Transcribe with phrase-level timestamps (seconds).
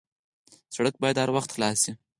[0.75, 1.93] سړک باید هر وخت خلاص وي.